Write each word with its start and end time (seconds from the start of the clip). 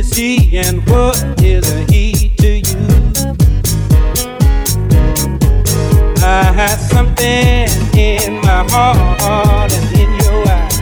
is 0.00 0.14
she 0.14 0.56
and 0.56 0.88
what 0.88 1.16
is 1.42 1.68
he 1.90 2.32
to 2.38 2.58
you? 2.58 2.86
I 6.22 6.42
have 6.60 6.78
something 6.78 7.68
in 7.98 8.40
my 8.40 8.64
heart 8.70 9.72
and 9.72 9.98
in 10.02 10.10
your 10.22 10.40
eyes. 10.56 10.78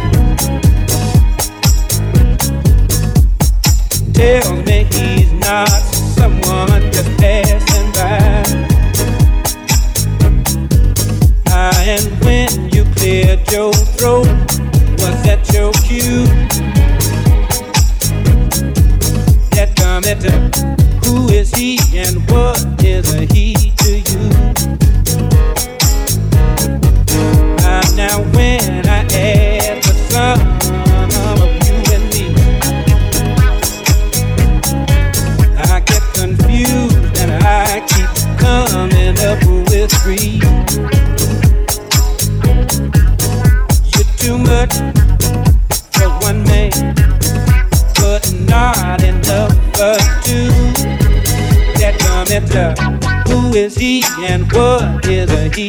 Tells 4.13 4.61
me 4.67 4.85
he's 4.93 5.33
not 5.33 5.69
someone 6.19 6.83
just 6.93 7.11
passing 7.19 7.91
by. 7.99 8.45
And 11.91 12.07
when 12.25 12.71
you 12.71 12.85
cleared 12.95 13.51
your 13.51 13.73
throat, 13.73 14.29
was 15.01 15.17
that 15.25 15.51
your 15.53 15.73
cue? 15.87 16.48
letter. 20.09 20.51
Who 21.05 21.29
is 21.29 21.51
he 21.51 21.79
and 21.95 22.17
what 22.31 22.65
is 22.83 23.13
he? 23.31 23.38
and 53.81 54.51
what 54.53 55.07
is 55.07 55.31
he? 55.55 55.68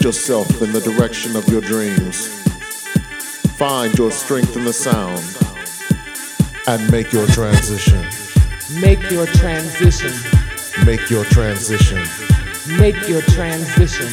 Yourself 0.00 0.62
in 0.62 0.72
the 0.72 0.80
direction 0.80 1.36
of 1.36 1.46
your 1.48 1.60
dreams. 1.60 2.26
Find 3.58 3.96
your 3.98 4.10
strength 4.10 4.56
in 4.56 4.64
the 4.64 4.72
sound 4.72 5.20
and 6.66 6.90
make 6.90 7.12
your 7.12 7.26
transition. 7.26 8.00
Make 8.80 9.10
your 9.10 9.26
transition. 9.26 10.12
Make 10.86 11.10
your 11.10 11.24
transition. 11.24 12.02
Make 12.78 13.08
your 13.08 13.20
transition. 13.22 14.08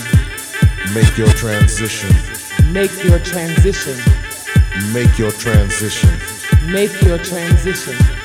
Make 0.93 1.17
your 1.17 1.29
transition. 1.29 2.09
Make 2.73 3.03
your 3.05 3.19
transition. 3.19 3.97
Make 4.91 5.17
your 5.17 5.31
transition. 5.31 6.09
Make 6.69 7.01
your 7.01 7.17
transition. 7.17 8.16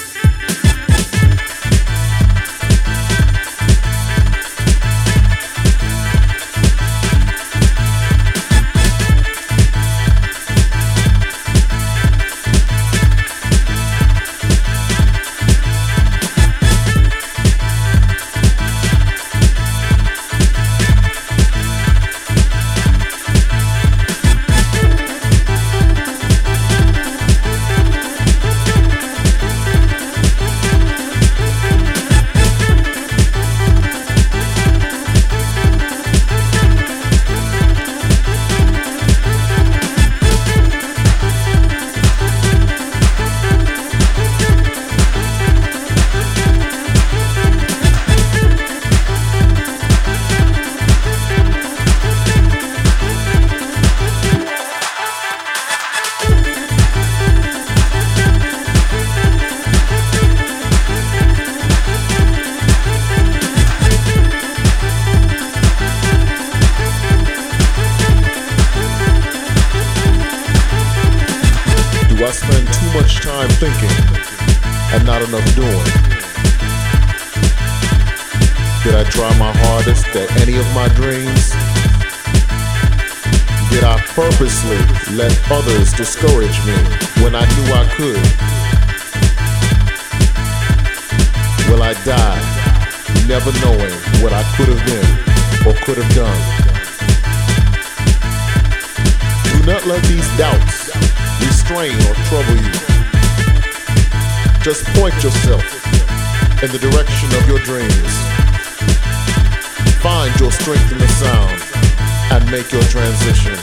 Transition. 113.12 113.59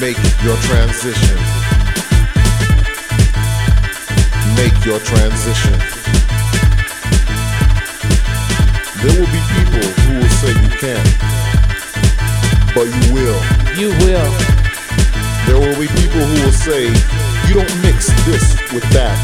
Make 0.00 0.18
your 0.44 0.56
transition. 0.58 1.36
Make 4.54 4.84
your 4.84 5.00
transition. 5.00 5.74
There 9.02 9.14
will 9.18 9.26
be 9.26 9.42
people 9.58 9.86
who 10.02 10.18
will 10.20 10.34
say 10.38 10.52
you 10.62 10.70
can't, 10.78 11.10
but 12.74 12.86
you 12.86 13.12
will. 13.12 13.40
You 13.74 13.88
will. 14.06 14.30
There 15.46 15.58
will 15.58 15.78
be 15.80 15.88
people 15.88 16.22
who 16.22 16.44
will 16.44 16.52
say, 16.52 16.86
you 17.48 17.54
don't 17.54 17.82
mix 17.82 18.06
this 18.24 18.54
with 18.72 18.84
that. 18.92 19.18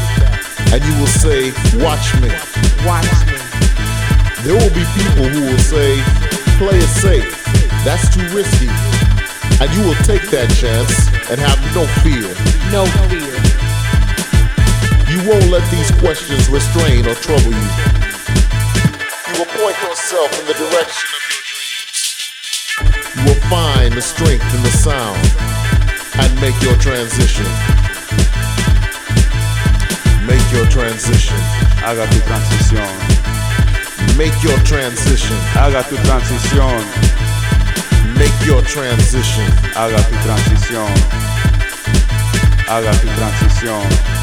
And 0.73 0.83
you 0.83 0.93
will 0.99 1.07
say, 1.07 1.51
watch 1.81 2.13
me. 2.19 2.29
Watch 2.85 3.07
me. 3.27 3.39
There 4.43 4.55
will 4.55 4.73
be 4.75 4.83
people 4.95 5.25
who 5.29 5.41
will 5.51 5.59
say, 5.59 6.18
play 6.59 6.75
it 6.77 6.91
safe. 6.91 7.31
That's 7.87 8.11
too 8.11 8.27
risky. 8.35 8.67
And 9.63 9.71
you 9.71 9.81
will 9.87 9.95
take 10.03 10.27
that 10.35 10.51
chance 10.59 10.91
and 11.31 11.39
have 11.39 11.55
no 11.71 11.87
fear. 12.03 12.27
No 12.67 12.83
fear. 13.07 13.31
You 15.07 15.23
won't 15.23 15.47
let 15.47 15.63
these 15.71 15.87
questions 16.03 16.51
restrain 16.51 17.07
or 17.07 17.15
trouble 17.15 17.55
you. 17.55 17.69
You 19.31 19.33
will 19.39 19.51
point 19.55 19.79
yourself 19.87 20.27
in 20.35 20.51
the 20.51 20.57
direction 20.59 21.07
of 21.15 21.21
your 21.31 21.43
dreams. 21.47 21.99
You 23.15 23.21
will 23.23 23.41
find 23.47 23.95
the 23.95 24.03
strength 24.03 24.51
in 24.51 24.59
the 24.59 24.75
sound 24.75 25.23
and 26.19 26.29
make 26.43 26.59
your 26.59 26.75
transition. 26.75 27.47
Make 30.27 30.43
your 30.51 30.67
transition. 30.67 31.39
Haga 31.79 32.03
tu 32.11 32.19
transición. 32.27 33.08
Make 34.19 34.43
your 34.43 34.59
transition. 34.65 35.37
Haga 35.55 35.81
tu 35.87 35.95
transición. 36.03 36.83
Make 38.17 38.35
your 38.45 38.61
transition. 38.63 39.49
Haga 39.73 39.95
tu 39.95 40.15
transición. 40.25 40.91
Haga 42.67 42.91
tu 42.99 43.07
transición. 43.15 44.18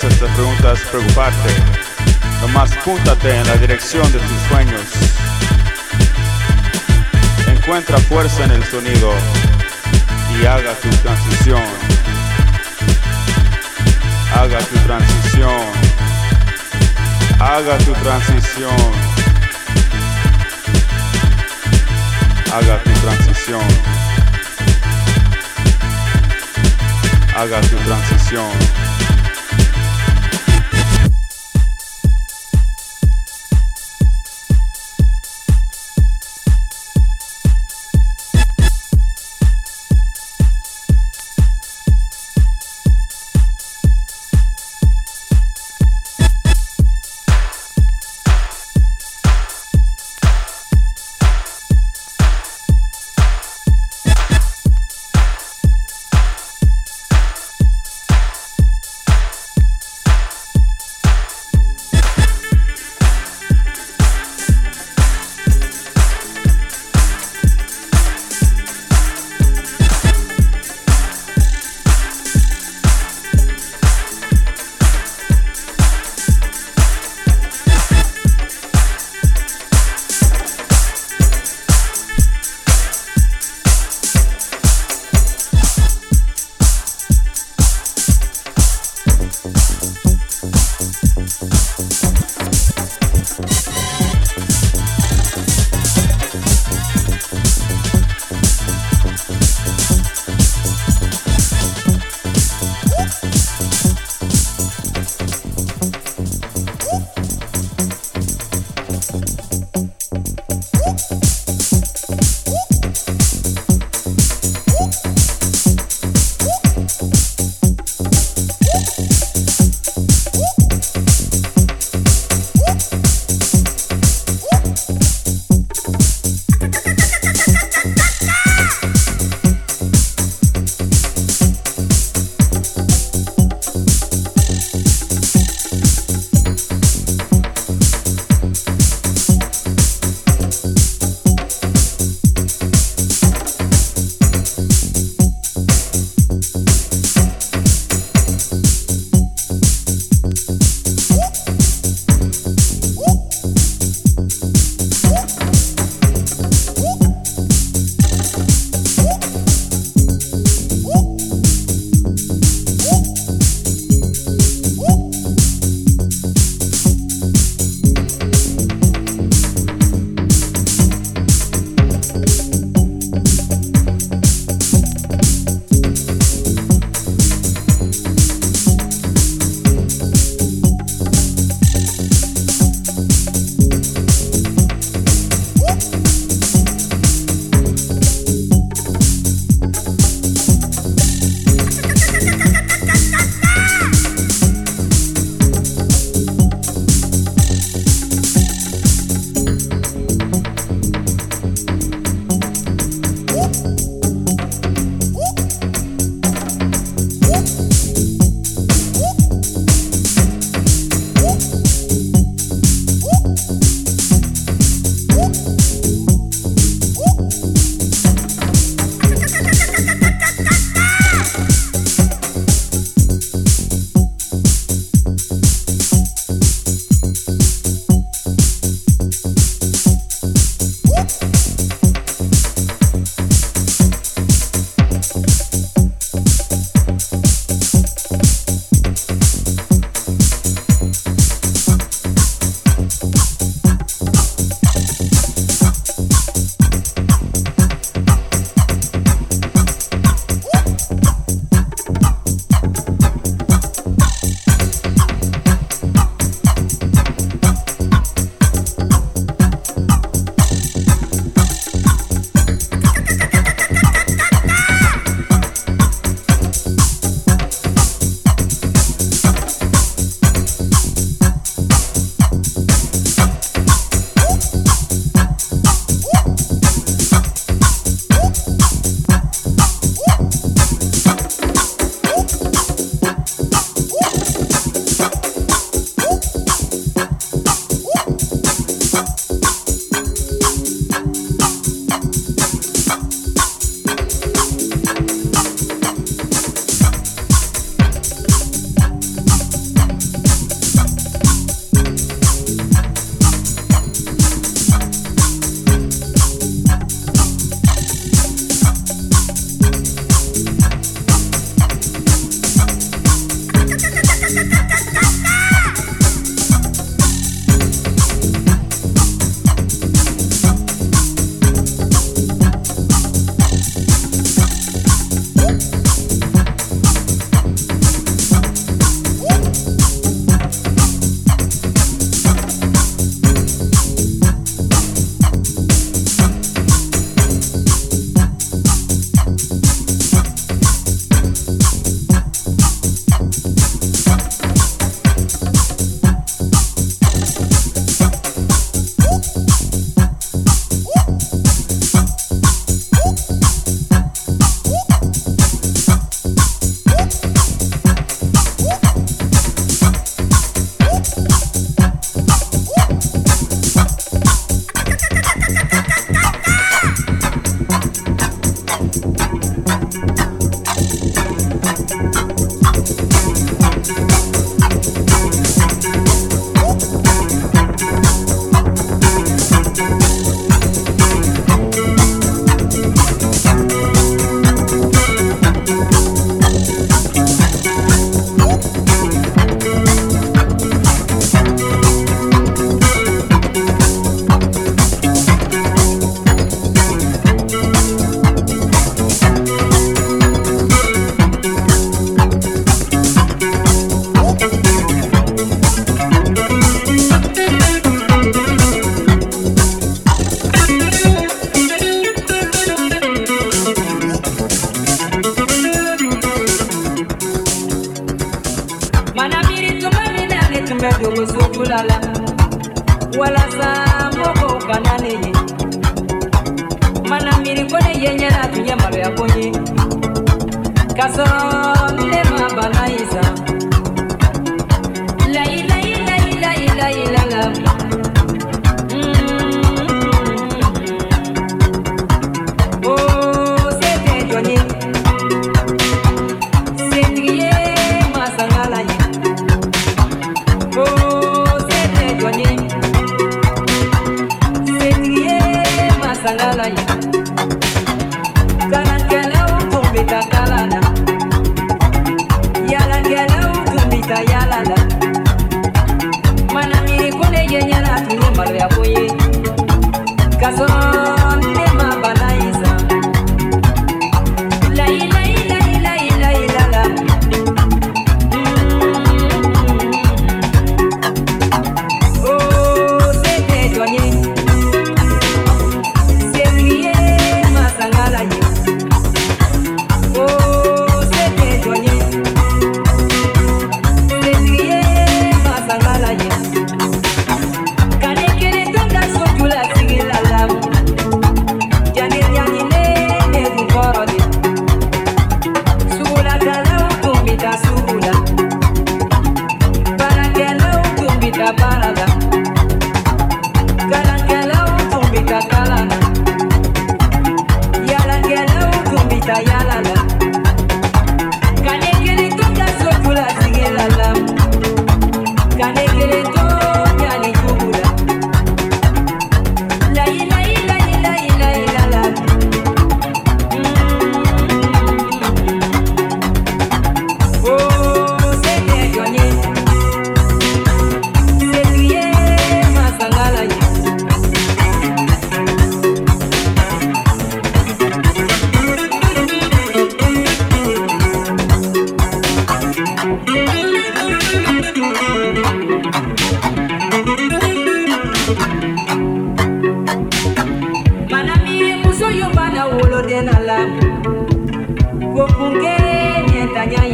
Estas 0.00 0.30
preguntas 0.30 0.78
preocuparte. 0.92 1.48
Nomás 2.40 2.70
púntate 2.84 3.34
en 3.34 3.44
la 3.48 3.56
dirección 3.56 4.04
de 4.12 4.20
tus 4.20 4.40
sueños. 4.48 4.80
Encuentra 7.48 7.98
fuerza 7.98 8.44
en 8.44 8.52
el 8.52 8.64
sonido 8.64 9.12
y 10.40 10.46
haga 10.46 10.72
tu 10.74 10.88
transición. 10.88 11.62
Haga 14.36 14.60
tu 14.60 14.78
transición. 14.86 15.66
Haga 17.40 17.78
tu 17.78 17.92
transición. 17.94 18.92
Haga 22.54 22.82
tu 22.84 22.92
transición. 23.00 23.62
Haga 27.34 27.60
tu 27.62 27.76
transición. 27.78 28.77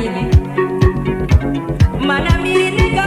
Ɲini 0.05 0.23
mana 2.07 2.33
min 2.43 2.75
ne 2.77 2.87
ka 2.97 3.05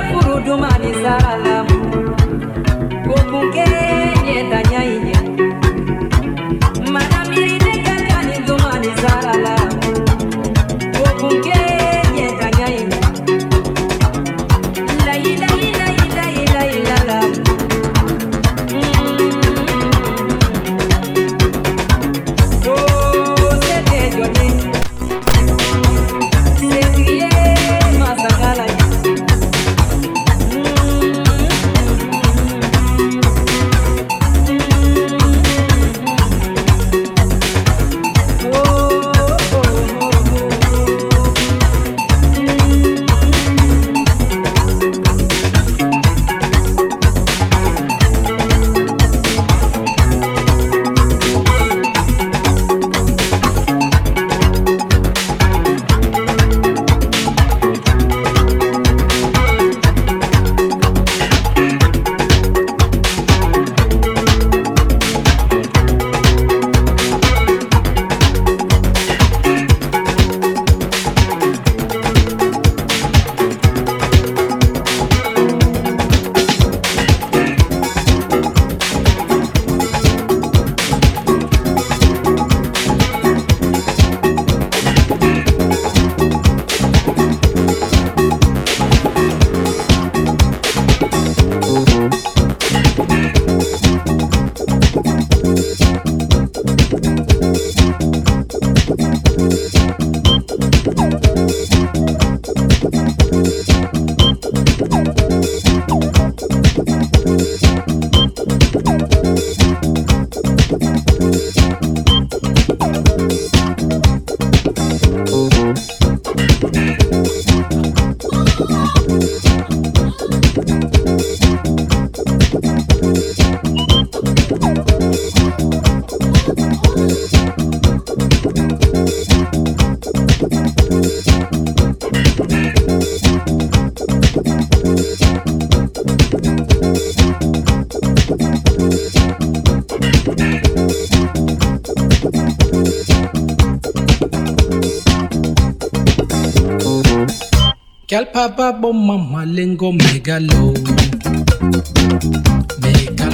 Kalpa 148.17 148.49
babo 148.49 148.89
malengo 148.93 149.91
megalo. 149.93 150.73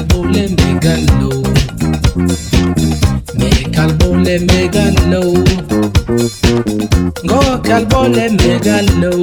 Bole 0.09 0.43
megalo. 0.59 1.31
Mekalbole 3.39 4.35
megalo. 4.49 5.21
Go 7.23 7.39
kalbole 7.63 8.27
megalo. 8.35 9.13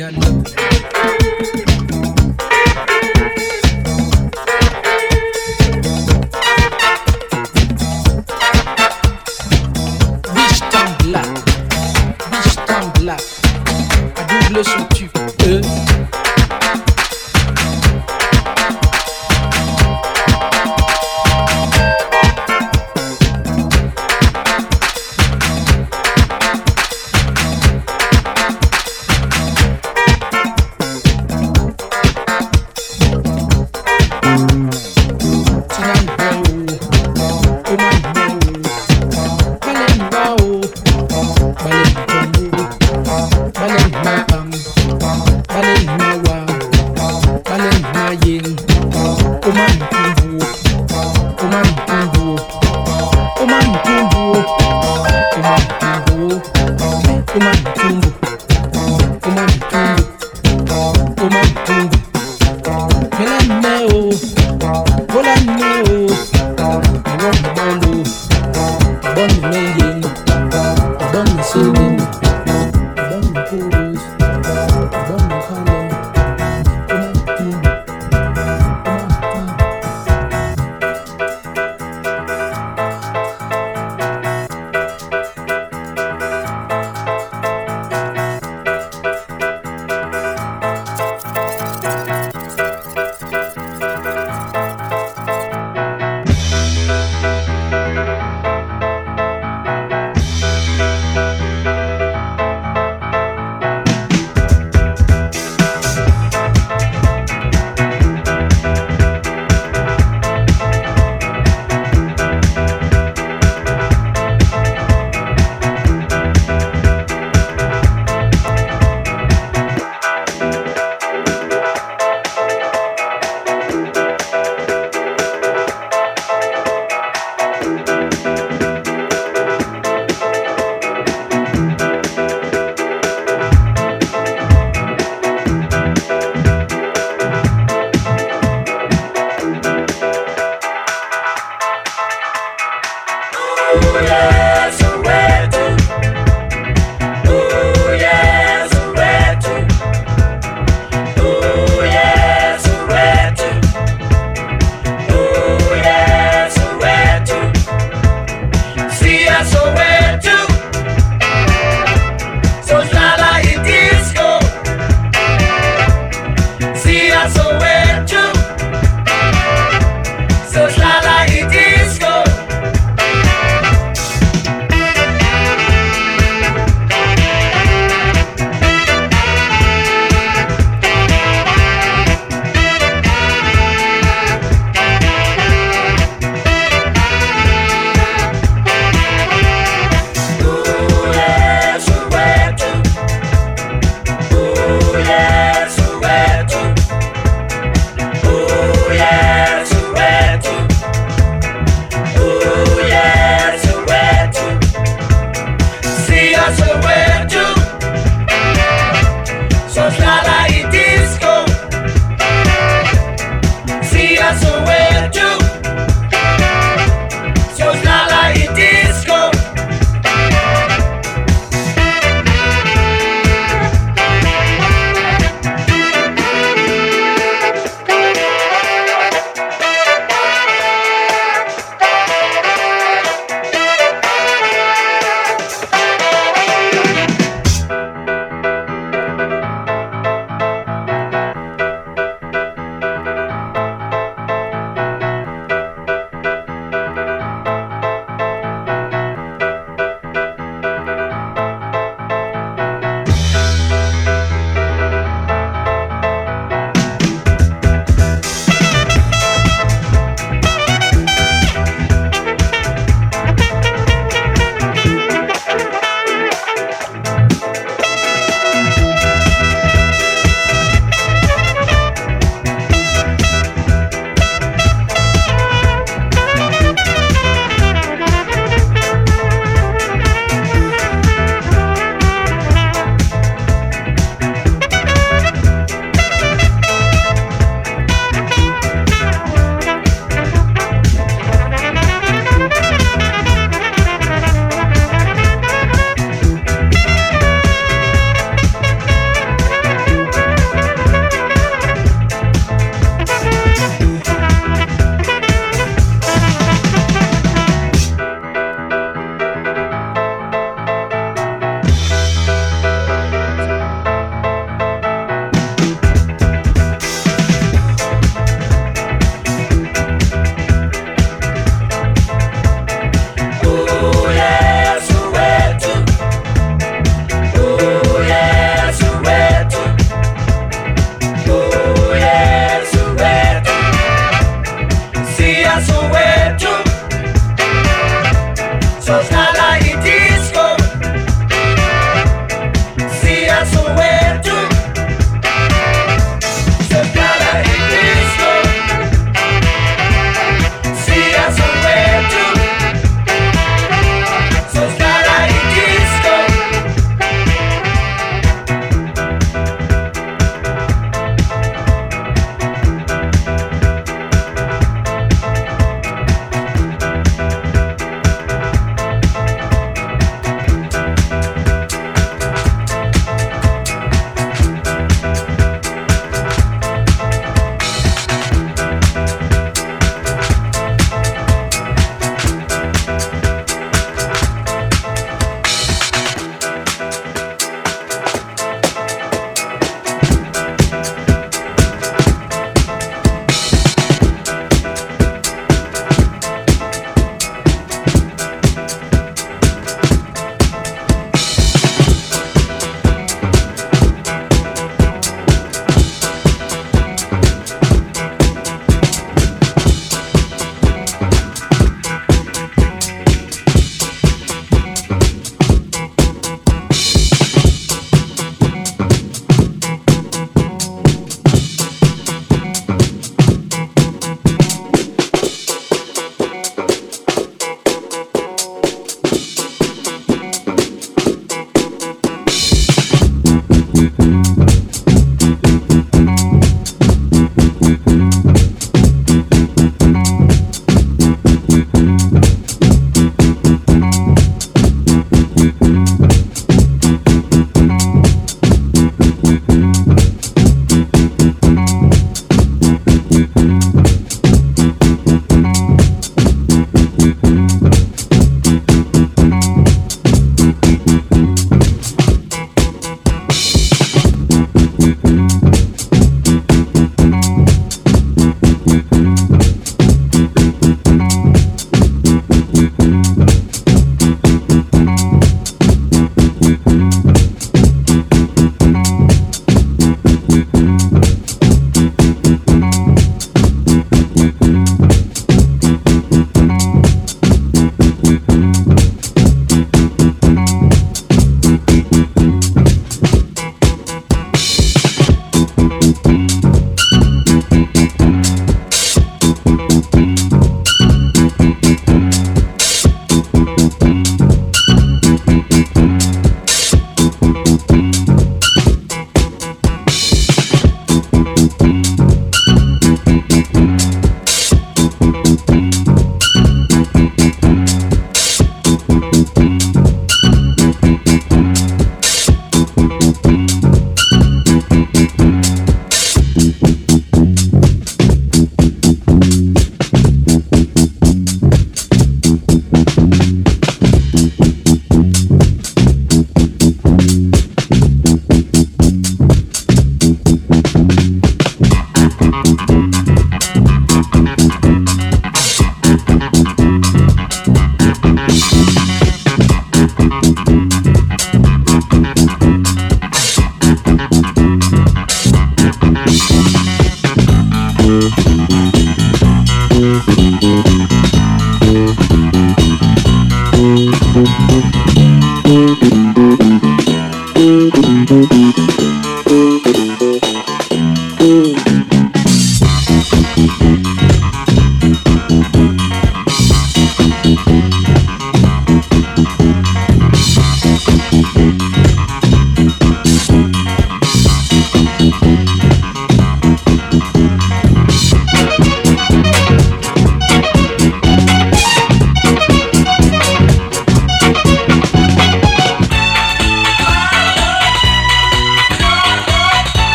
got 0.00 0.14
nothing. 0.14 0.39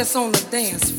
That's 0.00 0.16
on 0.16 0.32
the 0.32 0.46
dance 0.50 0.89